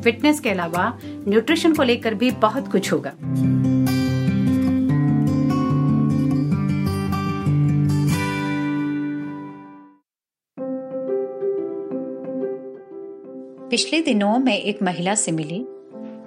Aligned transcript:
Fitness 0.00 0.40
के 0.40 0.50
अलावा 0.50 0.92
nutrition 1.04 1.74
को 1.74 1.82
लेकर 1.82 2.14
भी 2.14 2.30
बहुत 2.30 2.70
कुछ 2.72 2.92
होगा। 2.92 3.12
पिछले 13.70 14.00
दिनों 14.00 14.38
मैं 14.38 14.56
एक 14.58 14.82
महिला 14.82 15.14
से 15.14 15.32
मिली, 15.32 15.64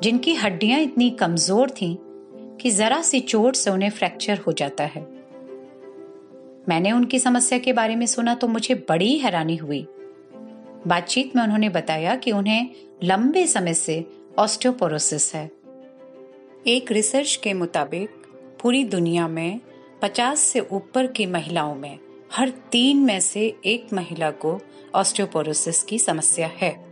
जिनकी 0.04 0.34
हड्डियाँ 0.34 0.80
इतनी 0.80 1.10
कमज़ोर 1.10 1.70
थीं 1.72 1.96
कि 2.58 2.72
जरा 2.72 3.02
सी 3.02 3.20
चोट 3.20 3.56
से 3.56 3.72
उन्हें 3.72 3.90
फ्रैक्चर 3.90 4.38
हो 4.38 4.52
जाता 4.52 4.84
है। 4.84 5.02
मैंने 6.70 6.92
उनकी 6.92 7.20
समस्या 7.20 7.58
के 7.60 7.74
बारे 7.74 7.96
में 7.96 8.06
सुना 8.06 8.36
तो 8.36 8.48
मुझे 8.48 8.76
बड़ी 8.90 9.18
हैरानी 9.18 9.56
हुई। 9.56 9.86
बातचीत 10.88 11.36
में 11.36 11.44
उन्होंने 11.44 11.70
बताया 11.70 12.16
कि 12.16 12.32
उन्हें 12.32 12.70
लंबे 13.04 13.48
समय 13.48 13.74
से 13.74 14.06
ऑस्टियोपोरोसिस 14.40 15.36
है। 15.36 15.52
एक 16.68 16.92
रिसर्च 16.92 17.36
के 17.44 17.54
मुताबिक, 17.54 18.10
पूरी 18.62 18.84
दुनिया 18.84 19.28
में 19.28 19.60
50 20.02 20.40
से 20.40 20.60
ऊपर 20.60 21.08
की 21.08 21.26
महिलाओं 21.26 21.76
में 21.76 22.00
हर 22.34 22.50
तीन 22.50 22.98
में 22.98 23.20
से 23.20 23.56
एक 23.66 23.94
महिला 23.94 24.32
को 24.32 24.62
ऑस्टियोपोरोसिस 24.96 25.84
की 25.84 26.00
समस्या 26.00 26.48
है। 26.48 26.86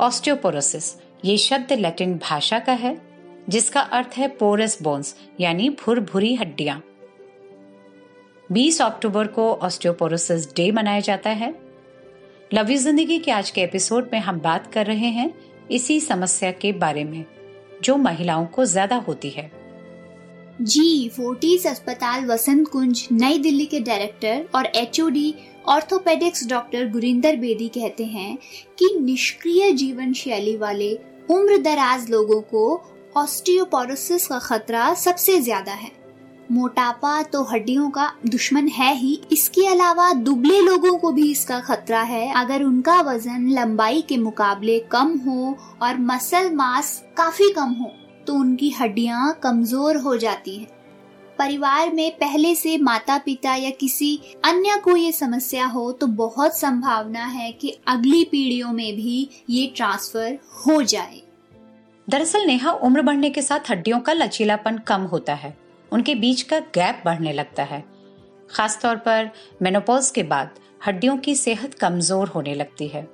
ऑस्टियोपोरोसिस 0.00 0.96
ये 1.24 1.36
शब्द 1.36 1.72
लैटिन 1.72 2.18
भाषा 2.18 2.58
का 2.58 2.72
है, 2.72 3.00
जिसका 3.48 3.80
अर्थ 3.80 4.08
है 4.16 4.28
पोरस 4.28 4.82
बोन्स, 4.82 5.16
यानी 5.40 5.70
भुर 5.70 6.00
भुरभुरी 6.00 6.34
हड्डियाँ। 6.34 6.84
20 8.52 8.82
अक्टूबर 8.82 9.26
को 9.26 9.54
ऑस्टियोपोरोसिस 9.54 10.56
डे 10.56 10.70
मनाया 10.70 11.00
जाता 11.00 11.30
है। 11.30 11.69
लव 12.54 12.70
यू 12.70 12.76
ज़िंदगी 12.78 13.18
के 13.18 13.30
आज 13.30 13.50
के 13.50 13.60
एपिसोड 13.60 14.08
में 14.12 14.18
हम 14.20 14.38
बात 14.40 14.66
कर 14.72 14.86
रहे 14.86 15.08
हैं 15.08 15.32
इसी 15.70 15.98
समस्या 16.00 16.50
के 16.52 16.72
बारे 16.72 17.04
में, 17.04 17.24
जो 17.82 17.96
महिलाओं 17.96 18.46
को 18.46 18.64
ज़्यादा 18.64 18.96
होती 18.98 19.30
है। 19.30 19.50
जी, 20.60 21.08
फोर्टीज 21.08 21.66
अस्पताल 21.66 22.24
वसंत 22.26 22.68
कुंज, 22.68 23.06
नई 23.12 23.38
दिल्ली 23.38 23.66
के 23.66 23.80
डायरेक्टर 23.80 24.44
और 24.54 24.66
HOD 24.66 25.34
orthopaedics 25.68 26.46
doctor 26.48 26.88
Gurinder 26.90 27.36
Bedi 27.36 27.68
कहते 27.68 28.04
हैं 28.06 28.36
कि 28.78 28.94
निष्क्रिय 29.00 29.70
जीवन 29.74 30.12
शैली 30.12 30.56
वाले 30.56 30.92
उम्र 31.30 31.58
दराज 31.62 32.10
लोगों 32.10 32.40
को 32.50 32.66
ऑस्टियोपोरोसिस 33.16 34.26
का 34.26 34.38
खतरा 34.38 34.92
सबसे 34.96 35.40
ज़्यादा 35.40 35.72
है। 35.72 35.99
मोटापा 36.50 37.22
तो 37.24 37.42
हड्डियों 37.44 37.88
का 37.90 38.10
दुश्मन 38.26 38.68
है 38.68 38.92
ही। 38.94 39.20
इसके 39.32 39.66
अलावा 39.66 40.12
दुबले 40.14 40.60
लोगों 40.60 40.96
को 40.98 41.12
भी 41.12 41.30
इसका 41.30 41.60
खतरा 41.60 42.00
है। 42.02 42.32
अगर 42.36 42.62
उनका 42.62 43.00
वज़न 43.02 43.48
लंबाई 43.50 44.00
के 44.00 44.16
मुकाबले 44.18 44.78
कम 44.92 45.16
हो 45.26 45.56
और 45.82 45.98
मसल 46.00 46.50
मास 46.54 47.02
काफ़ी 47.16 47.50
कम 47.52 47.72
हो 47.72 47.90
तो 48.26 48.34
उनकी 48.34 48.70
हड्डियाँ 48.70 49.32
कमज़ोर 49.42 49.96
हो 49.96 50.16
जाती 50.16 50.56
हैं। 50.56 50.68
परिवार 51.38 51.92
में 51.92 52.10
पहले 52.12 52.54
से 52.54 52.76
माता 52.78 53.16
पिता 53.18 53.54
या 53.54 53.70
किसी 53.70 54.18
अन्य 54.44 54.76
को 54.76 54.96
ये 54.96 55.12
समस्या 55.12 55.66
हो 55.66 55.90
तो 55.92 56.06
बहुत 56.06 56.58
संभावना 56.58 57.24
है 57.26 57.50
कि 57.52 57.76
अगली 57.88 58.22
पीढ़ियों 58.24 58.72
में 58.72 58.94
भी 58.96 59.28
ये 59.50 59.66
ट्रांसफ़र 59.76 60.38
हो 60.58 60.82
जाए। 60.84 61.22
दरअसल 62.08 62.46
नेहा 62.46 62.70
उम्र 62.72 63.02
बढ़ने 63.02 63.30
के 63.30 63.42
साथ 63.42 63.70
हड्डियों 63.70 64.00
का 64.00 64.12
लचीलापन 64.12 64.78
कम 64.78 65.02
होता 65.04 65.34
है। 65.34 65.56
उनके 65.92 66.14
बीच 66.14 66.42
का 66.42 66.58
गैप 66.74 67.02
बढ़ने 67.04 67.32
लगता 67.32 67.62
है। 67.62 67.82
खासतौर 68.50 68.96
पर 68.96 69.30
मेनोपॉज 69.62 70.10
के 70.10 70.22
बाद 70.24 70.58
हड्डियों 70.86 71.16
की 71.16 71.34
सेहत 71.34 71.74
कमज़ोर 71.74 72.28
होने 72.28 72.54
लगती 72.54 72.88
है। 72.88 73.06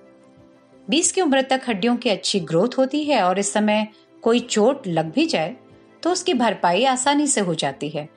20 0.89 1.13
की 1.13 1.21
उम्र 1.21 1.43
तक 1.43 1.63
हड्डियों 1.69 1.97
की 1.97 2.11
अच्छी 2.11 2.41
ग्रोथ 2.43 2.79
होती 2.79 3.03
है 3.05 3.23
और 3.23 3.39
इस 3.39 3.53
समय 3.53 3.87
कोई 4.23 4.41
चोट 4.41 4.87
लग 4.87 5.13
भी 5.13 5.27
जाए 5.27 5.57
तो 6.03 6.11
उसकी 6.11 6.35
भरपाई 6.35 6.85
आसानी 6.85 7.27
से 7.27 7.41
हो 7.41 7.55
जाती 7.55 7.89
है। 7.89 8.09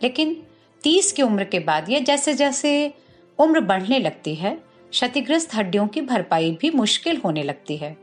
लेकिन 0.00 0.36
30 0.84 1.10
की 1.12 1.22
उम्र 1.22 1.44
के 1.44 1.58
बाद 1.58 1.90
या 1.90 1.98
जैसे 2.00 2.34
जैसे 2.34 2.92
उम्र 3.38 3.60
बढ़ने 3.62 3.98
लगती 3.98 4.34
है, 4.34 4.54
क्षतिग्रस्त 4.92 5.54
हड्डियों 5.54 5.86
की 5.86 6.00
भरपाई 6.02 6.50
भी 6.60 6.70
मुश्किल 6.70 7.20
होने 7.24 7.42
लगती 7.42 7.76
है। 7.76 7.96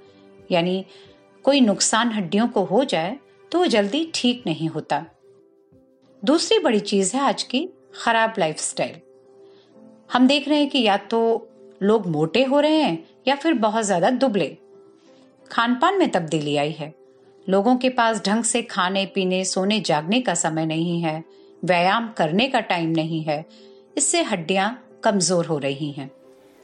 यानी 0.52 0.86
कोई 1.46 1.62
नुकसान 1.62 2.12
हड्डियों 2.12 2.48
को 2.48 2.64
हो 2.64 2.84
जाए 2.84 3.18
तो 3.52 3.60
वो 3.60 3.66
जल्दी 3.68 4.10
ठीक 4.14 4.44
नहीं 4.48 4.68
होता। 4.70 5.06
दूसरी 6.24 6.58
बड़ी 6.60 6.80
चीज़ 6.80 7.16
है 7.18 7.22
आज 7.22 7.44
की 7.44 7.68
खराब 7.96 8.34
लाइफस्टाइल 8.40 8.96
हम 10.14 10.28
देख 10.28 10.48
रहे 10.48 10.58
हैं 10.60 10.70
कि 10.70 10.82
या 10.82 10.98
तो 11.12 11.20
लोग 11.82 12.08
मोटे 12.08 12.44
हो 12.44 12.60
रहे 12.60 12.82
हैं 12.82 13.04
या 13.28 13.36
फिर 13.36 13.54
बहुत 13.54 13.86
ज़्यादा 13.86 14.10
दुबले। 14.10 14.48
खान 15.52 15.74
पान 15.76 15.98
में 16.00 16.12
तब्दीली 16.12 16.56
आई 16.58 16.72
है। 16.72 16.94
लोगों 17.48 17.76
के 17.76 17.90
पास 17.90 18.22
ढंग 18.26 18.44
से 18.44 18.62
खाने, 18.62 19.06
पीने, 19.06 19.44
सोने, 19.46 19.80
जागने 19.80 20.20
का 20.22 20.34
समय 20.34 20.66
नहीं 20.66 21.02
है। 21.02 21.24
व्यायाम 21.64 22.12
करने 22.18 22.48
का 22.48 22.60
टाइम 22.60 22.90
नहीं 22.90 23.22
है। 23.24 23.46
इससे 23.98 24.22
हड्डियाँ 24.24 25.00
कमज़ोर 25.04 25.46
हो 25.46 25.58
रही 25.58 25.92
हैं। 25.92 26.10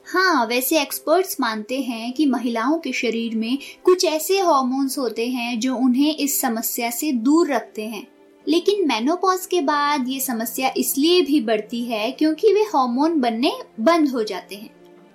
हाँ 0.06 0.46
वैसे 0.46 0.82
एक्सपर्ट्स 0.82 1.40
मानते 1.40 1.80
हैं 1.82 2.12
कि 2.14 2.26
महिलाओं 2.26 2.78
के 2.80 2.92
शरीर 2.94 3.36
में 3.36 3.58
कुछ 3.84 4.06
ऐसे 4.06 4.40
हॉर्मोन्स 4.40 4.98
होते 4.98 5.28
हैं 5.28 5.60
जो 5.60 5.76
उन्हें 5.76 6.16
इस 6.16 6.40
समस्या 6.42 6.90
से 6.90 7.12
दूर 7.12 7.52
रखते 7.54 7.88
हैं। 7.88 8.06
लेकिन 8.48 8.88
मेनोपॉज 8.88 9.46
के 9.46 9.62
बाद 9.62 10.08
ये 10.10 10.20
समस्या 10.20 10.72
इसलिए 10.78 11.22
भी 11.22 11.40
बढ़ती 11.42 11.84
है 11.84 12.10
क्योंकि 12.12 12.54
वे 12.54 12.62
हार्मोन 12.66 13.20
बनने 13.22 13.52
बंद 13.80 14.10
हो 14.10 14.24
जाते 14.24 14.56
हैं। 14.56 14.70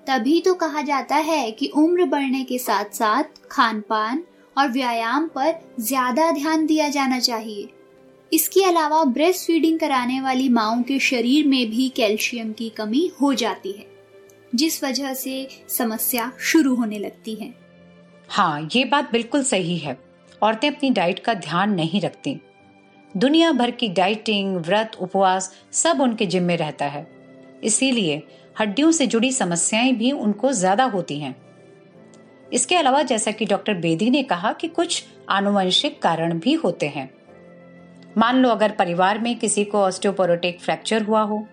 तभी 0.06 0.40
तो 0.40 0.54
कहा 0.54 0.82
जाता 0.82 1.16
है 1.16 1.50
कि 1.50 1.66
उम्र 1.76 2.04
बढ़ने 2.06 2.42
के 2.44 2.58
साथ 2.58 2.94
साथ 2.94 3.40
खान 3.50 3.80
पान 3.80 4.22
और 4.56 4.70
व्यायाम 4.70 5.28
पर 5.28 5.54
ज़्यादा 5.80 6.30
ध्यान 6.32 6.66
दिया 6.66 6.88
जाना 6.88 7.18
चाहिए। 7.20 7.68
इसके 8.32 8.64
अलावा 8.64 9.02
ब्रेस्ट 9.06 9.46
फीडिंग 9.46 9.78
कराने 9.78 10.20
वाली 10.20 10.48
माओ 10.48 10.82
के 10.82 10.98
शरीर 11.00 11.46
में 11.46 11.70
भी 11.70 11.88
कैल्शियम 11.88 12.52
की 12.52 12.68
कमी 12.68 13.10
हो 13.20 13.32
जाती 13.34 13.72
है, 13.72 13.86
जिस 14.52 14.82
वजह 14.84 15.14
से 15.14 15.48
समस्या 15.68 16.30
शुरू 16.42 16.74
होने 16.74 16.98
लगती 16.98 17.34
है। 17.34 17.52
हाँ 18.28 18.68
ये 18.74 18.84
बात 18.84 19.10
बिल्कुल 19.12 19.42
सही 19.44 19.76
है। 19.78 19.98
औरतें 20.42 20.68
अपनी 20.68 20.90
डाइट 20.90 21.18
का 21.18 21.34
ध्यान 21.34 21.74
नहीं 21.74 22.00
रखती। 22.00 22.40
दुनिया 23.16 23.52
भर 23.52 23.70
की 23.70 23.88
डाइटिंग, 23.88 24.56
व्रत, 24.56 24.92
उपवास 25.00 25.54
सब 25.72 26.00
उनके 26.00 26.26
जिम्मे 26.26 26.56
रहता 26.56 26.84
है। 26.84 27.06
इसीलिए 27.64 28.22
हड्डियों 28.60 28.90
से 28.92 29.06
जुड़ी 29.06 29.32
समस्याएँ 29.32 29.92
भी 29.92 30.12
उनको 30.12 30.52
ज़्यादा 30.52 30.84
होती 30.84 31.18
हैं। 31.20 31.34
इसके 32.52 32.76
अलावा 32.76 33.02
जैसा 33.02 33.30
कि 33.30 33.44
डॉक्टर 33.44 33.74
बेदी 33.74 34.10
ने 34.10 34.22
कहा 34.22 34.52
कि 34.52 34.68
कुछ 34.68 35.04
आनुवंशिक 35.28 36.02
कारण 36.02 36.38
भी 36.38 36.54
होते 36.54 36.88
हैं। 36.88 37.10
मान 38.18 38.36
लो 38.36 38.48
अगर 38.48 38.70
परिवार 38.70 39.18
में 39.18 39.38
किसी 39.38 39.64
को 39.64 39.78
ऑस्टियोपोरोटिक 39.78 40.60
फ्रैक्चर 40.60 41.02
हुआ 41.02 41.20
हो, 41.20 41.46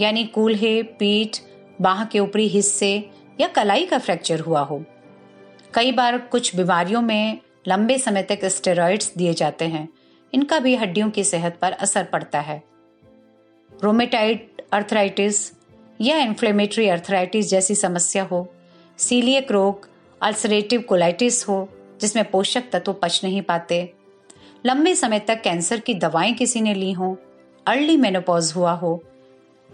यानी 0.00 0.24
कूल्हे, 0.24 0.82
पीठ, 0.82 1.38
बाह 1.80 2.04
के 2.04 2.18
ऊपरी 2.18 2.48
हिस्से 2.48 3.10
या 3.40 3.48
कलाई 3.48 3.86
का 3.86 3.98
फ्रैक्चर 3.98 4.40
हुआ 4.40 4.60
हो। 4.60 4.84
कई 5.74 5.92
बार 5.92 6.18
कुछ 6.18 6.56
बीमारियों 6.56 7.02
में 7.02 7.38
लंबे 7.68 7.98
समय 7.98 8.22
तक 8.22 8.44
स्टेरॉइड्स 8.44 9.12
दिए 9.16 9.34
जाते 9.34 9.64
हैं। 9.64 9.88
इनका 10.34 10.58
भी 10.58 10.74
हड्डियों 10.76 11.10
की 11.10 11.24
सेहत 11.24 11.58
पर 11.62 11.72
असर 11.72 12.04
पड़ता 12.04 12.40
है। 12.40 12.62
रोमेटाइड 13.82 14.48
अर्थराइटिस 14.72 15.52
या 16.00 16.16
इन्फ्लेमेटरी 16.16 16.88
अर्थराइटिस 16.88 17.50
जैसी 17.50 17.74
समस्या 17.74 18.22
हो 18.22 18.48
सीलियक 18.98 19.52
रोग 19.52 19.88
अल्सरेटिव 20.20 20.80
कोलाइटिस 20.80 21.48
हो, 21.48 21.68
जिसमें 22.00 22.30
पोषक 22.30 22.64
तत्व 22.72 22.92
पच 22.92 23.20
नहीं 23.24 23.42
पाते। 23.42 23.94
लंबे 24.66 24.94
समय 24.94 25.18
तक 25.18 25.40
कैंसर 25.40 25.80
की 25.80 25.94
दवाएँ 25.94 26.32
किसी 26.34 26.60
ने 26.60 26.74
ली 26.74 26.92
हो 26.92 27.16
अर्ली 27.66 27.96
मेनोपॉज 27.96 28.52
हुआ 28.56 28.72
हो 28.72 29.02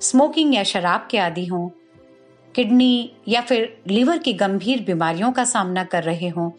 स्मोकिंग 0.00 0.54
या 0.54 0.62
शराब 0.62 1.08
के 1.10 1.18
आदि 1.18 1.46
हों 1.46 1.68
किडनी 2.54 3.12
या 3.28 3.40
फिर 3.40 3.82
लीवर 3.88 4.18
की 4.18 4.32
गंभीर 4.32 4.82
बीमारियों 4.82 5.32
का 5.32 5.44
सामना 5.44 5.84
कर 5.84 6.02
रहे 6.02 6.28
हों 6.28 6.50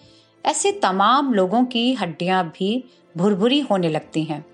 ऐसे 0.45 0.71
तमाम 0.71 1.33
लोगों 1.33 1.63
की 1.65 1.93
हड्डियाँ 1.93 2.43
भी 2.57 2.83
भुरभुरी 3.17 3.59
होने 3.59 3.89
लगती 3.89 4.23
हैं। 4.23 4.45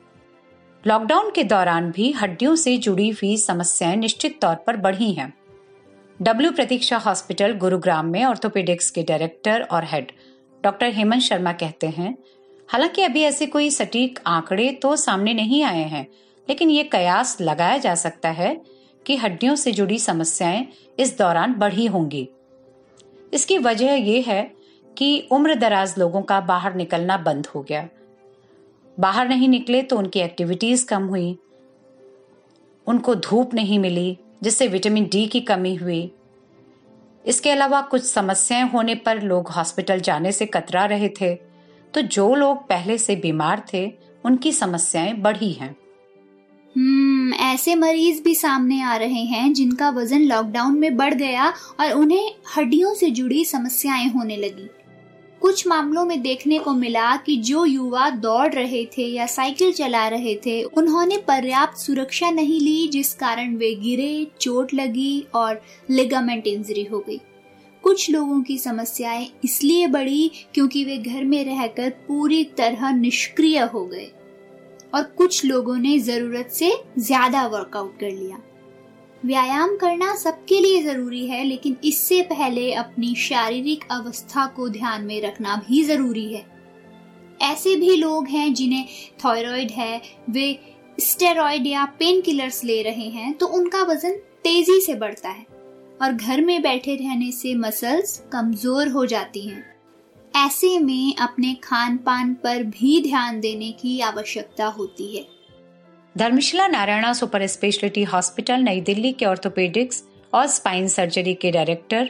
लॉकडाउन 0.84 1.32
के 1.32 1.44
दौरान 1.44 1.92
भी 1.92 2.12
हड्डियों 2.12 2.56
से 2.56 2.78
जुड़ी 2.78 3.10
हुई 3.10 3.36
समस्याएँ 3.38 3.96
निश्चित 3.96 4.40
तौर 4.42 4.56
पर 4.56 4.78
बढ़ी 4.78 5.12
हैं। 5.14 5.34
डब्ल्यू 6.22 6.52
प्रतीक्षा 6.52 6.98
हॉस्पिटल 6.98 7.54
गुरुग्राम 7.54 8.06
में 8.06 8.24
ऑर्थोपेडिक्स 8.26 8.90
के 8.90 9.04
डायरेक्टर 9.04 9.62
और 9.62 9.86
हेड 9.86 10.12
डॉक्टर 10.64 10.94
हेमंत 10.94 11.22
शर्मा 11.22 11.54
कहते 11.54 11.88
हैं, 11.88 12.16
हालाँकि 12.70 13.02
अभी 13.02 13.22
ऐसे 13.22 13.46
कोई 13.46 13.70
सटीक 13.70 14.20
आंकड़े 14.28 14.70
तो 14.72 14.96
सामने 14.96 15.34
नहीं 15.34 15.64
आए 15.64 15.84
हैं, 15.84 16.08
लेकिन 16.48 16.70
ये 16.70 16.84
कयास 16.84 17.38
लगाया 17.42 17.78
जा 17.78 17.96
सकता 17.96 18.30
है 18.30 18.56
कि 19.06 19.16
हड्डियों 19.16 19.56
से 19.56 19.72
जुड़ी 19.72 20.00
समस्याएँ 20.00 20.66
इस 21.00 21.18
दौरान 21.18 21.54
बढ़ी 21.54 21.86
होंगी। 21.86 22.28
इसकी 23.34 23.58
वजह 23.58 23.94
यह 23.94 24.24
है 24.28 24.42
कि 24.98 25.28
उम्र 25.32 25.56
दराज 25.56 25.96
लोगों 25.98 26.22
का 26.22 26.42
बाहर 26.42 26.76
निकलना 26.76 27.18
बंद 27.18 27.48
हो 27.48 27.62
गया। 27.62 27.90
बाहर 29.00 29.30
नहीं 29.30 29.50
निकले 29.50 29.82
तो 29.82 29.98
उनकी 29.98 30.20
एक्टिविटीज़ 30.20 30.86
कम 30.86 31.04
हुई। 31.04 31.38
उनको 32.88 33.16
धूप 33.16 33.54
नहीं 33.54 33.80
मिली, 33.80 34.18
जिससे 34.44 34.68
विटामिन 34.68 35.06
डी 35.12 35.28
की 35.28 35.42
कमी 35.42 35.76
हुई। 35.76 36.12
इसके 37.26 37.52
अलावा 37.52 37.82
कुछ 37.82 38.04
समस्याएँ 38.04 38.70
होने 38.70 38.96
पर 38.96 39.22
लोग 39.22 39.48
हॉस्पिटल 39.48 40.00
जाने 40.00 40.32
से 40.32 40.46
कतरा 40.46 40.86
रहे 40.86 41.10
थे। 41.10 41.36
तो 41.94 42.02
जो 42.02 42.36
लोग 42.36 42.68
पहले 42.68 42.98
से 42.98 43.16
बीमार 43.16 43.66
थे, 43.74 43.94
उनकी 44.26 44.52
समस्याएँ 44.52 45.14
बढ़ी 45.14 45.52
हैं। 45.52 45.76
हम्म 46.78 47.34
ऐसे 47.34 47.76
मरीज़ 47.76 48.24
भी 48.24 48.36
सामने 48.36 48.82
आ 48.82 48.96
रहे 48.96 49.24
हैं, 49.24 49.54
जिनका 49.54 49.90
वज़न 49.90 50.20
लॉकडाउन 50.20 50.80
में 50.80 50.98
बढ़ 50.98 51.14
गया 51.14 51.54
और 51.80 51.92
उन्हें 51.92 52.36
हड्डियों 52.58 52.94
से 52.94 53.10
जुड़ी 53.10 53.46
समस्याएँ 53.46 54.08
होने 54.08 54.38
लगी। 54.38 54.70
कुछ 55.42 55.66
मामलों 55.68 56.04
में 56.06 56.22
देखने 56.22 56.58
को 56.60 56.74
मिला 56.74 57.16
कि 57.18 57.36
जो 57.38 57.64
युवा 57.66 58.10
दौड़ 58.10 58.54
रहे 58.54 58.84
थे 58.98 59.06
या 59.06 59.26
साइकिल 59.26 59.72
चला 59.74 60.08
रहे 60.08 60.36
थे, 60.36 60.62
उन्होंने 60.64 61.18
पर्याप्त 61.18 61.78
सुरक्षा 61.78 62.30
नहीं 62.32 62.60
ली 62.60 62.88
जिस 62.88 63.14
कारण 63.14 63.56
वे 63.56 63.74
गिरे, 63.76 64.28
चोट 64.42 64.74
लगी 64.74 65.26
और 65.36 65.62
लिगामेंट 65.90 66.48
इंजरी 66.48 66.84
हो 66.84 67.00
गई। 67.00 67.20
कुछ 67.84 68.10
लोगों 68.10 68.42
की 68.42 68.58
समस्याएँ 68.58 69.28
इसलिए 69.46 69.88
बढ़ी 69.88 70.32
क्योंकि 70.54 70.84
वे 70.86 70.98
घर 70.98 71.24
में 71.24 71.44
रहकर 71.46 71.90
पूरी 72.08 72.44
तरह 72.58 72.92
निष्क्रिय 72.92 73.60
हो 73.64 73.86
गए 73.86 74.12
और 74.94 75.04
कुछ 75.18 75.44
लोगों 75.46 75.78
ने 75.78 75.98
ज़रूरत 76.00 76.52
से 76.52 76.74
ज़्यादा 77.00 77.46
वर्कआउट 77.48 78.00
कर 78.00 78.12
लिया। 78.12 78.38
व्यायाम 79.24 79.76
करना 79.78 80.14
सबके 80.16 80.60
लिए 80.60 80.82
ज़रूरी 80.84 81.26
है, 81.28 81.44
लेकिन 81.44 81.76
इससे 81.84 82.22
पहले 82.24 82.72
अपनी 82.74 83.14
शारीरिक 83.18 83.84
अवस्था 83.92 84.46
को 84.56 84.68
ध्यान 84.70 85.04
में 85.06 85.22
रखना 85.22 85.56
भी 85.68 85.84
ज़रूरी 85.84 86.28
है। 86.34 86.46
ऐसे 87.44 87.76
भी 87.76 87.96
लोग 87.96 88.28
हैं 88.28 88.54
जिन्हें 88.54 88.86
थायराइड 89.26 89.72
है, 89.72 90.02
वे 90.30 90.60
स्टेरॉइड 90.98 91.68
या 91.68 91.86
पेन 92.00 92.22
किलर्स 92.22 92.64
ले 92.64 92.82
रहे 92.82 93.08
हैं 93.10 93.34
तो 93.34 93.48
उनका 93.50 93.82
वज़न 93.84 94.16
तेज़ी 94.44 94.80
से 94.82 94.96
बढ़ता 94.96 95.30
है 95.30 95.46
और 96.02 96.14
घर 96.14 96.42
में 96.42 96.62
बैठे 96.62 96.96
रहने 96.96 97.32
से 97.32 97.54
मसल्स 97.56 98.18
कमज़ोर 98.34 98.88
हो 98.88 99.06
जाती 99.06 99.42
हैं। 99.42 99.64
ऐसे 100.34 100.78
में 100.80 101.16
अपने 101.16 101.54
खान 101.64 101.98
पान 101.98 102.34
पर 102.34 102.64
भी 102.66 103.02
ध्यान 103.02 103.40
देने 103.40 103.72
की 103.72 104.00
आवश्यकता 104.02 104.66
होती 104.68 105.16
है। 105.16 105.26
Dharamshila 106.16 106.68
Narayana 106.68 107.14
super 107.14 107.46
speciality 107.48 108.04
hospital, 108.04 108.62
नई 108.62 108.82
दिल्ली 108.82 109.12
के 109.12 109.26
ऑर्थोपेडिक्स 109.26 110.04
और 110.34 110.48
स्पाइन 110.48 110.88
सर्जरी 110.88 111.34
के 111.34 111.52
डायरेक्टर 111.52 112.10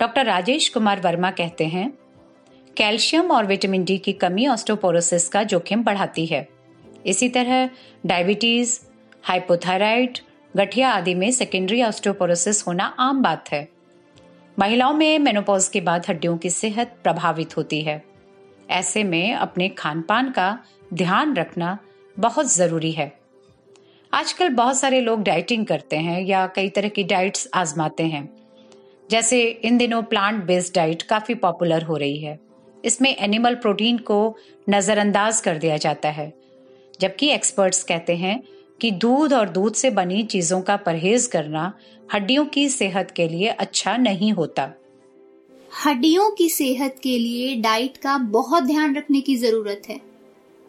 डॉक्टर 0.00 0.24
राजेश 0.26 0.68
कुमार 0.68 1.00
वर्मा 1.00 1.30
कहते 1.30 1.64
हैं, 1.64 1.90
कैल्शियम 2.76 3.30
और 3.30 3.46
विटामिन 3.46 3.84
डी 3.84 3.98
की 3.98 4.12
कमी 4.12 4.46
ऑस्टोपोरोसिस 4.46 5.28
का 5.28 5.42
जोखिम 5.42 5.82
बढ़ाती 5.84 6.24
है। 6.26 6.48
इसी 7.06 7.28
तरह 7.28 7.68
डायबिटीज़, 8.06 8.78
हाइपोथायराइड, 9.22 10.18
गठिया 10.56 10.90
आदि 10.90 11.14
में 11.14 11.30
सेकेंडरी 11.30 11.82
ऑस्टोपोरोसिस 11.82 12.66
होना 12.66 12.84
आम 12.98 13.22
बात 13.22 13.52
है। 13.52 13.68
महिलाओं 14.58 14.94
में 14.94 15.18
मेनोपॉज 15.18 15.68
के 15.68 15.80
बाद 15.80 16.06
हड्डियों 16.08 16.36
की 16.38 16.50
सेहत 16.50 16.96
प्रभावित 17.02 17.56
होती 17.56 17.82
है। 17.82 18.02
ऐसे 18.70 19.04
में 19.04 19.34
अपने 19.34 19.68
खान 19.68 20.02
पान 20.02 20.30
का 20.30 20.58
ध्यान 20.94 21.36
रखना 21.36 21.78
बहुत 22.18 22.52
ज़रूरी 22.52 22.92
है। 22.92 23.23
आजकल 24.14 24.48
बहुत 24.48 24.78
सारे 24.78 25.00
लोग 25.00 25.22
डाइटिंग 25.22 25.66
करते 25.66 25.96
हैं 25.96 26.20
या 26.22 26.46
कई 26.46 26.68
तरह 26.68 26.88
की 26.88 27.02
डाइट्स 27.02 27.48
आजमाते 27.54 28.02
हैं। 28.02 28.28
जैसे 29.10 29.42
इन 29.42 29.78
दिनों 29.78 30.02
प्लांट 30.02 30.44
बेस्ड 30.44 30.74
डाइट 30.74 31.02
काफ़ी 31.02 31.34
पॉपुलर 31.34 31.82
हो 31.82 31.96
रही 31.96 32.18
है। 32.18 32.38
इसमें 32.84 33.16
एनिमल 33.16 33.54
प्रोटीन 33.54 33.98
को 33.98 34.36
नजरअंदाज 34.70 35.40
कर 35.40 35.58
दिया 35.58 35.76
जाता 35.76 36.08
है। 36.08 36.32
जबकि 37.00 37.28
एक्सपर्ट्स 37.28 37.82
कहते 37.82 38.16
हैं 38.16 38.42
कि 38.80 38.90
दूध 38.90 39.32
और 39.32 39.48
दूध 39.48 39.74
से 39.74 39.90
बनी 39.90 40.22
चीज़ों 40.22 40.60
का 40.60 40.76
परहेज 40.76 41.26
करना 41.26 41.72
हड्डियों 42.14 42.44
की 42.44 42.68
सेहत 42.68 43.10
के 43.10 43.28
लिए 43.28 43.48
अच्छा 43.48 43.96
नहीं 43.96 44.32
होता। 44.32 44.72
हड्डियों 45.86 46.30
की 46.30 46.48
सेहत 46.48 46.96
के 47.02 47.18
लिए 47.18 47.54
डाइट 47.56 47.96
का 47.96 48.18
बहुत 48.18 48.62
ध्यान 48.62 48.96
रखने 48.96 49.20
की 49.20 49.36
ज़रूरत 49.36 49.82
है। 49.88 50.00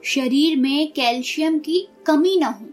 शरीर 0.04 0.58
में 0.58 0.92
कैल्शियम 0.92 1.60
की 1.60 1.88
कमी 2.06 2.38
न 2.38 2.44
हो। 2.44 2.66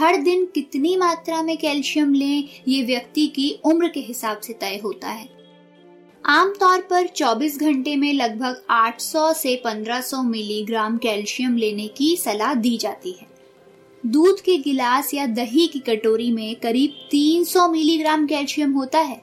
हर 0.00 0.16
दिन 0.16 0.44
कितनी 0.44 0.96
मात्रा 0.96 1.42
में 1.42 1.56
कैल्शियम 1.56 2.14
लें, 2.14 2.48
ये 2.68 2.82
व्यक्ति 2.82 3.26
की 3.26 3.58
उम्र 3.64 3.88
के 3.88 4.00
हिसाब 4.00 4.40
से 4.40 4.52
तय 4.52 4.80
होता 4.84 5.08
है। 5.08 5.28
आमतौर 6.26 6.80
पर 6.80 7.06
24 7.06 7.58
घंटे 7.58 7.96
में 7.96 8.12
लगभग 8.12 8.62
800 8.70 9.32
से 9.32 9.56
1500 9.56 10.22
मिलीग्राम 10.22 10.98
कैल्शियम 10.98 11.56
लेने 11.56 11.88
की 11.88 12.16
सलाह 12.16 12.54
दी 12.54 12.76
जाती 12.76 13.10
है। 13.10 13.26
दूध 14.06 14.40
के 14.40 14.56
गिलास 14.56 15.14
या 15.14 15.26
दही 15.26 15.66
की 15.66 15.78
कटोरी 15.78 16.32
में 16.32 16.56
करीब 16.56 16.90
300 17.10 17.68
मिलीग्राम 17.68 18.26
कैल्शियम 18.26 18.72
होता 18.72 18.98
है। 18.98 19.22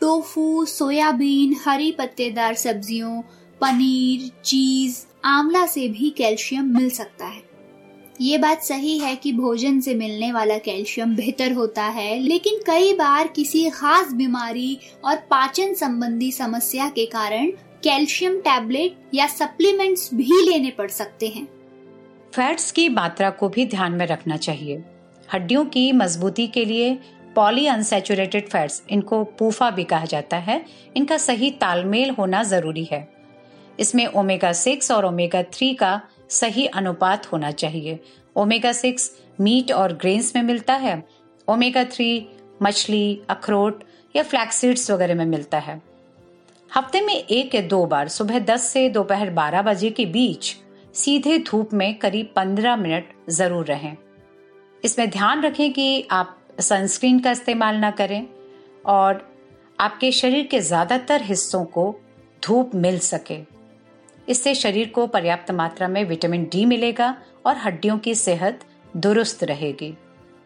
टोफू, 0.00 0.64
सोयाबीन, 0.64 1.56
हरी 1.64 1.92
पत्तेदार 1.92 2.54
सब्जियों, 2.54 3.22
पनीर, 3.60 4.42
चीज़, 4.44 5.06
आंवला 5.24 5.66
से 5.66 5.88
भी 5.88 6.10
कैल्शियम 6.10 6.76
मिल 6.76 6.90
सकता 6.90 7.26
है। 7.26 7.45
ये 8.20 8.36
बात 8.38 8.62
सही 8.62 8.98
है 8.98 9.14
कि 9.16 9.32
भोजन 9.32 9.80
से 9.80 9.94
मिलने 9.94 10.30
वाला 10.32 10.56
कैल्शियम 10.58 11.14
बेहतर 11.16 11.52
होता 11.52 11.84
है, 11.84 12.18
लेकिन 12.18 12.58
कई 12.66 12.92
बार 12.92 13.28
किसी 13.28 13.68
खास 13.70 14.12
बीमारी 14.12 14.78
और 15.04 15.16
पाचन 15.30 15.74
संबंधी 15.74 16.30
समस्या 16.32 16.88
के 16.88 17.04
कारण 17.06 17.50
कैल्शियम 17.84 18.38
टैबलेट 18.40 18.96
या 19.14 19.26
सप्लीमेंट्स 19.26 20.08
भी 20.14 20.42
लेने 20.50 20.70
पड़ 20.70 20.88
सकते 20.90 21.28
हैं। 21.28 21.46
फैट्स 22.32 22.70
की 22.72 22.88
मात्रा 22.88 23.30
को 23.30 23.48
भी 23.48 23.66
ध्यान 23.66 23.92
में 23.92 24.06
रखना 24.06 24.36
चाहिए। 24.36 24.82
हड्डियों 25.28 25.64
की 25.64 25.90
मजबूती 25.92 26.46
के 26.46 26.64
लिए 26.64 26.98
पॉली 27.36 27.66
अनसेचुरेटेड 27.66 28.48
फैट्स, 28.48 28.82
इनको 28.90 29.22
पूफा 29.24 29.70
भी 29.70 29.84
कहा 29.84 30.04
जाता 30.04 30.36
है। 30.36 30.64
इनका 30.96 31.16
सही 31.18 31.50
तालमेल 31.50 32.10
होना 32.10 32.42
ज़रूरी 32.42 32.84
है। 32.84 33.08
इसमें 33.80 34.06
ओमेगा 34.06 34.52
सिक्स 34.52 34.90
और 34.90 35.06
ओमेगा 35.06 35.42
थ्री 35.42 35.72
का 35.74 36.00
सही 36.30 36.66
अनुपात 36.66 37.32
होना 37.32 37.50
चाहिए। 37.52 37.98
ओमेगा 38.36 38.72
सिक्स 38.72 39.10
मीट 39.40 39.72
और 39.72 39.92
ग्रेन्स 39.92 40.34
में 40.36 40.42
मिलता 40.42 40.74
है। 40.74 41.02
ओमेगा 41.48 41.84
थ्री 41.84 42.28
मछली, 42.62 43.20
अखरोट 43.30 43.82
या 44.14 44.22
फ्लैक्सीड्स 44.22 44.90
वगैरह 44.90 45.14
में 45.14 45.24
मिलता 45.26 45.58
है। 45.58 45.80
हफ़्ते 46.70 47.00
में 47.00 47.14
एक 47.14 47.54
या 47.54 47.60
दो 47.62 47.84
बार, 47.86 48.08
सुबह 48.08 48.38
10 48.40 48.62
से 48.62 48.88
दोपहर 48.88 49.30
12 49.30 49.62
बजे 49.62 49.90
के 49.90 50.06
बीच 50.06 50.54
सीधे 50.94 51.38
धूप 51.40 51.72
में 51.72 51.94
करीब 51.98 52.32
15 52.36 52.76
मिनट 52.76 53.12
ज़रूर 53.30 53.66
रहें। 53.66 53.96
इसमें 54.84 55.08
ध्यान 55.10 55.42
रखें 55.42 55.72
कि 55.72 56.06
आप 56.10 56.36
सनस्क्रीन 56.60 57.18
का 57.20 57.30
इस्तेमाल 57.30 57.76
ना 57.76 57.90
करें 57.90 58.26
और 58.84 59.22
आपके 59.78 60.10
शरीर 60.12 60.46
के 60.46 60.60
ज़्यादातर 60.60 61.22
हिस्सों 61.22 61.64
को 61.64 61.94
धूप 62.42 62.74
मिल 62.74 62.98
सके। 62.98 63.55
इससे 64.28 64.54
शरीर 64.54 64.88
को 64.88 65.06
पर्याप्त 65.06 65.50
मात्रा 65.52 65.88
में 65.88 66.02
विटामिन 66.04 66.44
डी 66.52 66.64
मिलेगा 66.64 67.14
और 67.46 67.56
हड्डियों 67.56 67.98
की 67.98 68.14
सेहत 68.14 68.64
दुरुस्त 68.96 69.44
रहेगी। 69.44 69.92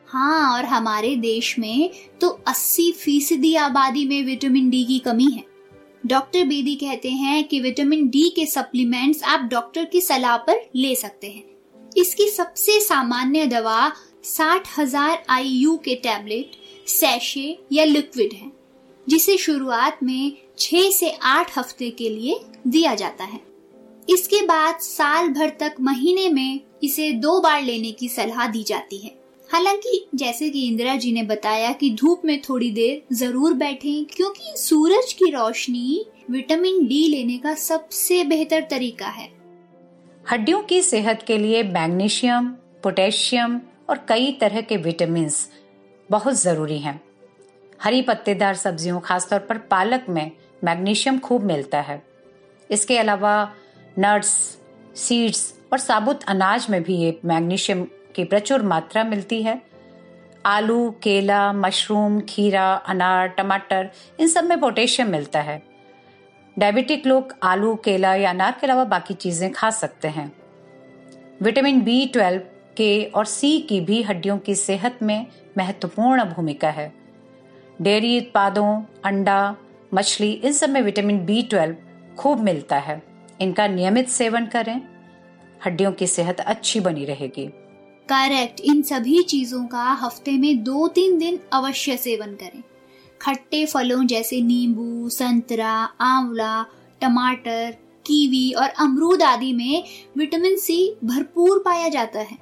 हाँ 0.08 0.52
और 0.52 0.64
हमारे 0.64 1.14
देश 1.16 1.58
में 1.58 1.90
तो 2.20 2.28
80 2.48 2.90
फ़ीसदी 2.94 3.54
आबादी 3.56 4.04
में 4.04 4.22
विटामिन 4.24 4.70
डी 4.70 4.84
की 4.84 4.98
कमी 4.98 5.30
है। 5.30 5.44
डॉक्टर 6.04 6.44
बेदी 6.44 6.74
कहते 6.76 7.10
हैं 7.10 7.42
कि 7.44 7.60
विटामिन 7.60 8.08
डी 8.08 8.28
के 8.36 8.46
सप्लीमेंट्स 8.46 9.22
आप 9.24 9.48
डॉक्टर 9.50 9.84
की 9.84 10.00
सलाह 10.00 10.36
पर 10.38 10.60
ले 10.76 10.94
सकते 10.94 11.26
हैं। 11.26 11.44
इसकी 11.96 12.28
सबसे 12.28 12.78
सामान्य 12.80 13.46
दवा 13.46 13.90
साठ 14.24 14.68
हज़ार 14.78 15.22
आई 15.30 15.48
यू 15.48 15.76
के 15.76 15.94
टैबलेट, 15.96 16.56
सैशे 16.86 17.58
या 17.72 17.84
लिक्विड 17.84 18.32
है, 18.32 18.50
जिसे 19.06 19.36
शुरुआत 19.38 20.02
में 20.02 20.32
छह 20.58 20.90
से 20.90 21.10
आठ 21.24 21.58
हफ़्ते 21.58 21.90
के 21.90 22.08
लिए 22.08 22.40
दिया 22.66 22.94
जाता 22.94 23.24
है। 23.24 23.40
इसके 24.10 24.42
बाद 24.42 24.78
साल 24.78 25.28
भर 25.28 25.48
तक 25.48 25.74
महीने 25.80 26.28
में 26.28 26.60
इसे 26.82 27.12
दो 27.12 27.40
बार 27.40 27.62
लेने 27.62 27.92
की 27.92 28.08
सलाह 28.08 28.46
दी 28.46 28.62
जाती 28.62 28.98
है। 28.98 29.10
हालाँकि, 29.52 30.06
जैसे 30.14 30.50
कि 30.50 30.66
इंदिरा 30.66 30.96
जी 30.96 31.12
ने 31.12 31.22
बताया 31.22 31.72
कि 31.72 31.90
धूप 31.90 32.22
में 32.24 32.40
थोड़ी 32.42 32.70
देर 32.70 33.14
ज़रूर 33.14 33.52
बैठें, 33.52 34.04
क्योंकि 34.04 34.56
सूरज 34.56 35.12
की 35.12 35.30
रोशनी 35.30 36.06
विटामिन 36.30 36.86
डी 36.86 37.08
लेने 37.08 37.38
का 37.38 37.54
सबसे 37.54 38.24
बेहतर 38.24 38.66
तरीका 38.70 39.06
है। 39.06 39.28
हड्डियों 40.30 40.62
की 40.62 40.82
सेहत 40.82 41.22
के 41.26 41.38
लिए 41.38 41.62
मैग्नीशियम, 41.62 42.48
पोटेशियम 42.82 43.60
और 43.88 44.06
कई 44.08 44.32
तरह 44.32 44.60
के 44.60 44.76
विटामिन 44.76 45.30
बहुत 46.10 46.34
ज़रूरी 46.34 46.78
हैं। 46.78 47.00
हरी 47.82 48.02
पत्तेदार 48.02 48.54
सब्जियों, 48.54 49.00
खासतौर 49.00 49.38
पर 49.38 49.58
पालक 49.58 50.06
में 50.08 50.30
मैग्नीशियम 50.64 51.18
खूब 51.18 51.42
मिलता 51.42 51.80
है। 51.80 52.02
इसके 52.70 52.98
अलावा 52.98 53.52
नट्स, 53.98 54.58
सीड्स 54.96 55.54
और 55.72 55.78
साबुत 55.78 56.24
अनाज 56.24 56.66
में 56.70 56.82
भी 56.82 56.96
ये 56.96 57.20
मैग्नीशियम 57.24 57.86
की 58.14 58.24
प्रचुर 58.24 58.62
मात्रा 58.62 59.04
मिलती 59.04 59.42
है। 59.42 59.62
आलू, 60.46 60.90
केला, 60.90 61.52
मशरूम, 61.52 62.20
खीरा, 62.20 62.74
अनार, 62.74 63.28
टमाटर, 63.28 63.90
इन 64.20 64.28
सब 64.28 64.44
में 64.44 64.60
पोटेशियम 64.60 65.08
मिलता 65.08 65.40
है। 65.40 65.62
डायबिटिक 66.58 67.06
लोग 67.06 67.34
आलू, 67.42 67.74
केला 67.74 68.14
या 68.14 68.30
अनार 68.30 68.56
के 68.60 68.66
अलावा 68.66 68.84
बाकी 68.84 69.14
चीज़ें 69.14 69.52
खा 69.52 69.70
सकते 69.70 70.08
हैं। 70.08 70.32
विटामिन 71.42 71.80
बी 71.80 72.06
ट्वेल्व, 72.06 72.42
के 72.76 73.04
और 73.04 73.24
सी 73.24 73.60
की 73.60 73.80
भी 73.80 74.02
हड्डियों 74.02 74.38
की 74.38 74.54
सेहत 74.54 74.98
में 75.02 75.26
महत्वपूर्ण 75.58 76.24
भूमिका 76.24 76.70
है। 76.70 76.92
डेयरी 77.82 78.20
उत्पादों, 78.20 78.82
अंडा, 79.04 79.56
मछली, 79.94 80.32
इन 80.32 80.52
सब 80.52 80.70
में 80.70 80.82
विटामिन 80.82 81.24
बी 81.26 81.42
ट्वेल्व 81.42 81.76
खूब 82.16 82.40
मिलता 82.40 82.76
है। 82.76 83.09
इनका 83.40 83.66
नियमित 83.68 84.08
सेवन 84.08 84.46
करें। 84.46 84.80
हड्डियों 85.66 85.92
की 85.92 86.06
सेहत 86.06 86.40
अच्छी 86.40 86.80
बनी 86.80 87.04
रहेगी। 87.04 87.46
करेक्ट 88.08 88.60
इन 88.60 88.82
सभी 88.82 89.22
चीज़ों 89.22 89.66
का 89.66 89.92
हफ़्ते 89.92 90.32
में 90.32 90.62
दो 90.64 90.88
तीन 90.88 91.18
दिन 91.18 91.38
अवश्य 91.52 91.96
सेवन 91.96 92.34
करें। 92.34 92.62
खट्टे 93.22 93.66
फलों 93.66 94.06
जैसे 94.06 94.40
नींबू, 94.40 95.08
संतरा, 95.08 95.72
आंवला, 96.00 96.62
टमाटर, 97.00 97.76
कीवी 98.06 98.52
और 98.52 98.68
अमरूद 98.68 99.22
आदि 99.22 99.52
में 99.52 99.84
विटामिन 100.16 100.56
सी 100.56 100.96
भरपूर 101.04 101.58
पाया 101.58 101.88
जाता 101.88 102.20
है। 102.20 102.38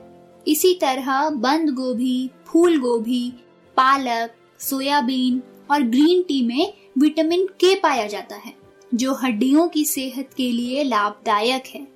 इसी 0.49 0.75
तरह 0.75 1.28
बंद 1.31 1.71
गोभी, 1.71 2.31
फूल 2.47 2.78
गोभी, 2.78 3.31
पालक, 3.76 4.31
सोयाबीन 4.61 5.43
और 5.71 5.83
ग्रीन 5.83 6.23
टी 6.23 6.47
में 6.47 6.73
विटामिन 6.99 7.47
के 7.47 7.75
पाया 7.75 8.07
जाता 8.07 8.37
है। 8.37 8.58
जो 8.92 9.14
हड्डियों 9.14 9.68
की 9.68 9.85
सेहत 9.85 10.30
के 10.37 10.50
लिए 10.52 10.83
लाभदायक 10.85 11.66
है। 11.66 11.87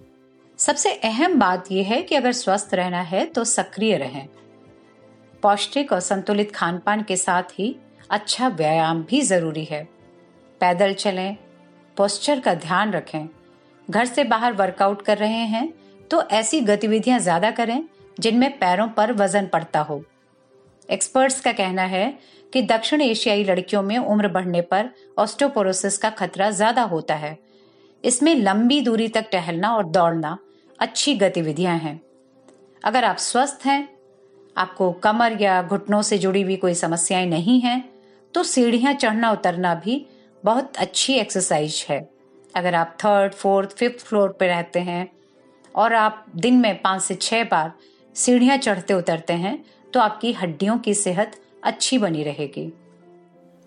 सबसे 0.58 0.92
अहम 0.94 1.38
बात 1.38 1.70
यह 1.72 1.86
है 1.86 2.00
कि 2.02 2.14
अगर 2.14 2.32
स्वस्थ 2.32 2.74
रहना 2.74 3.00
है 3.02 3.24
तो 3.26 3.44
सक्रिय 3.44 3.96
रहें। 3.96 4.26
पौष्टिक 5.42 5.92
और 5.92 6.00
संतुलित 6.00 6.54
खान 6.54 6.78
पान 6.78 7.02
के 7.02 7.16
साथ 7.16 7.58
ही 7.58 7.74
अच्छा 8.10 8.48
व्यायाम 8.50 9.02
भी 9.02 9.20
ज़रूरी 9.22 9.64
है। 9.64 9.82
पैदल 10.60 10.92
चलें 10.94 11.36
पोस्चर 11.96 12.40
का 12.40 12.54
ध्यान 12.56 12.92
रखें। 12.92 13.28
घर 13.88 14.06
से 14.06 14.24
बाहर 14.24 14.52
वर्कआउट 14.52 15.02
कर 15.02 15.18
रहे 15.18 15.44
हैं 15.46 15.72
तो 16.10 16.22
ऐसी 16.32 16.60
गतिविधियाँ 16.62 17.18
ज़्यादा 17.18 17.50
करें 17.50 17.82
जिनमें 18.20 18.50
पैरों 18.58 18.88
पर 18.88 19.12
वज़न 19.14 19.46
पड़ता 19.46 19.80
हो। 19.80 20.02
एक्सपर्ट्स 20.88 21.40
का 21.40 21.52
कहना 21.52 21.82
है 21.84 22.06
कि 22.52 22.62
दक्षिण 22.62 23.00
एशियाई 23.00 23.44
लड़कियों 23.44 23.82
में 23.82 23.96
उम्र 23.98 24.28
बढ़ने 24.28 24.60
पर 24.62 24.90
ऑस्टोपोरोसिस 25.18 25.98
का 25.98 26.10
खतरा 26.12 26.50
ज़्यादा 26.52 26.82
होता 26.84 27.14
है। 27.14 27.36
इसमें 28.04 28.34
लंबी 28.36 28.80
दूरी 28.80 29.08
तक 29.08 29.28
टहलना 29.32 29.74
और 29.76 29.86
दौड़ना 29.86 30.36
अच्छी 30.78 31.14
गतिविधियाँ 31.16 31.76
हैं। 31.78 32.00
अगर 32.84 33.04
आप 33.04 33.16
स्वस्थ 33.18 33.66
हैं, 33.66 33.88
आपको 34.56 34.90
कमर 35.02 35.40
या 35.42 35.62
घुटनों 35.62 36.02
से 36.02 36.18
जुड़ी 36.18 36.42
हुई 36.42 36.56
कोई 36.56 36.74
समस्याएँ 36.76 37.26
नहीं 37.26 37.60
हैं 37.60 37.82
तो 38.34 38.42
सीढ़ियाँ 38.44 38.92
चढ़ना 38.94 39.30
उतरना 39.32 39.74
भी 39.76 40.04
बहुत 40.42 40.76
अच्छी 40.76 41.14
एक्सरसाइज 41.14 41.84
है। 41.88 42.00
अगर 42.54 42.74
आप 42.74 42.96
थर्ड 43.00 43.34
फोर्थ 43.34 43.76
फिफ्थ 43.76 44.04
फ्लोर 44.06 44.36
पे 44.40 44.46
रहते 44.46 44.80
हैं 44.80 45.10
और 45.74 45.94
आप 45.94 46.24
दिन 46.36 46.60
में 46.60 46.80
पाँच 46.82 47.02
से 47.02 47.14
छह 47.14 47.44
बार 47.44 47.72
सीढ़ियाँ 48.16 48.56
चढ़ते 48.58 48.94
उतरते 48.94 49.32
हैं 49.34 49.58
तो 49.94 50.00
आपकी 50.00 50.32
हड्डियों 50.32 50.78
की 50.78 50.94
सेहत 50.94 51.36
अच्छी 51.62 51.98
बनी 51.98 52.22
रहेगी। 52.22 52.72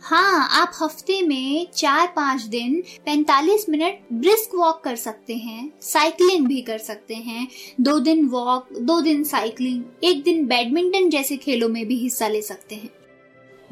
हाँ 0.03 0.47
आप 0.51 0.71
हफ़्ते 0.81 1.21
में 1.21 1.67
चार 1.73 2.07
पाँच 2.15 2.41
दिन 2.41 2.81
45 3.07 3.65
मिनट 3.69 3.99
ब्रिस्क 4.13 4.55
वॉक 4.55 4.81
कर 4.83 4.95
सकते 4.95 5.35
हैं, 5.35 5.71
साइकिलिंग 5.81 6.47
भी 6.47 6.61
कर 6.61 6.77
सकते 6.77 7.15
हैं। 7.15 7.47
दो 7.81 7.99
दिन 7.99 8.25
वॉक, 8.25 8.67
दो 8.73 8.99
दिन 9.01 9.23
साइकिलिंग, 9.23 9.83
एक 10.03 10.23
दिन 10.23 10.45
बैडमिंटन 10.47 11.09
जैसे 11.09 11.37
खेलों 11.37 11.69
में 11.69 11.85
भी 11.87 11.97
हिस्सा 11.97 12.27
ले 12.27 12.41
सकते 12.41 12.75
हैं। 12.75 12.89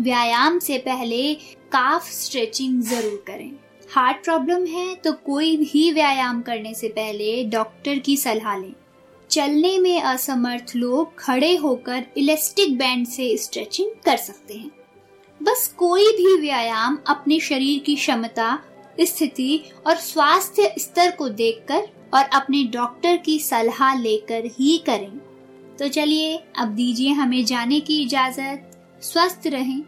व्यायाम 0.02 0.60
से 0.60 0.78
पहले 0.78 1.34
काफ 1.72 2.10
स्ट्रेचिंग 2.12 2.82
ज़रूर 2.82 3.24
करें। 3.28 3.52
हार्ट 3.90 4.24
प्रॉब्लम 4.24 4.66
है 4.66 4.94
तो 4.96 5.12
कोई 5.26 5.56
भी 5.58 5.92
व्यायाम 5.92 6.42
करने 6.42 6.74
से 6.74 6.88
पहले 6.90 7.44
डॉक्टर 7.44 8.00
की 8.00 8.18
सलाह 8.18 8.58
लें। 8.58 8.74
चलने 9.34 9.80
में 9.80 10.02
असमर्थ 10.02 10.72
लोग 10.76 11.18
खड़े 11.20 11.56
होकर 11.56 12.04
इलेस्टिक 12.18 12.78
बैंड 12.78 13.08
से 13.08 13.38
स्ट्रेचिंग 13.38 13.90
कर 14.06 14.18
सकते 14.18 14.54
हैं। 14.54 14.72
बस 15.44 15.76
कोई 15.78 16.08
भी 16.08 16.42
व्यायाम 16.42 17.00
अपने 17.08 17.40
शरीर 17.40 17.80
की 17.80 17.96
क्षमता, 17.96 18.60
स्थिति 19.02 19.64
और 19.88 19.96
स्वास्थ्य 19.96 20.76
स्तर 20.80 21.12
को 21.12 21.30
देखकर 21.30 21.88
और 22.14 22.24
अपने 22.24 22.64
डॉक्टर 22.64 23.18
की 23.18 23.40
सलाह 23.40 24.02
लेकर 24.02 24.44
ही 24.46 24.78
करें। 24.78 25.18
तो 25.80 25.88
चलिए, 25.88 26.44
अब 26.60 26.68
दीजिए 26.68 27.10
हमें 27.10 27.46
जाने 27.46 27.80
की 27.80 28.02
इजाज़त। 28.02 28.72
स्वस्थ 29.02 29.48
रहें, 29.48 29.82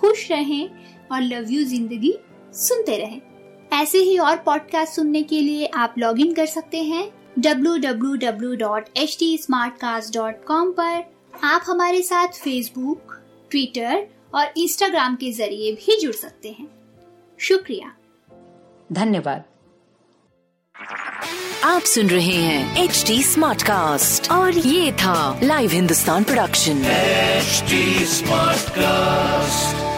खुश 0.00 0.30
रहें 0.30 0.70
और 1.12 1.22
लव 1.22 1.50
यू 1.50 1.64
ज़िंदगी 1.64 2.14
सुनते 2.52 2.96
रहें। 2.96 3.20
ऐसे 3.82 3.98
ही 3.98 4.18
और 4.18 4.36
पॉडकास्ट 4.36 4.92
सुनने 4.92 5.22
के 5.22 5.40
लिए 5.40 5.66
आप 5.66 5.94
लॉग 5.98 6.20
इन 6.20 6.32
कर 6.32 6.46
सकते 6.46 6.82
हैं। 6.82 7.19
www.htsmartcast.com 7.40 10.40
पर 10.50 11.12
आप 11.44 11.60
हमारे 11.64 12.02
साथ 12.02 12.28
फेसबुक 12.28 13.20
ट्विटर 13.50 14.06
और 14.34 14.46
इंस्टाग्राम 14.56 15.16
के 15.16 15.32
ज़रिए 15.32 15.72
भी 15.72 16.00
जुड़ 16.00 16.14
सकते 16.14 16.48
हैं। 16.48 16.68
शुक्रिया। 17.38 17.92
धन्यवाद। 18.92 19.44
आप 21.64 21.82
सुन 21.82 22.06
रहे 22.06 22.26
हैं 22.26 22.84
एच 22.84 23.04
डी 23.06 23.22
स्मार्ट 23.22 23.62
कास्ट 23.62 24.30
और 24.30 24.58
ये 24.58 24.92
था 24.92 25.40
live 25.42 25.70
Hindustan 25.70 26.24
production 26.24 26.82
smart 26.82 28.58
Smartcast. 28.58 29.89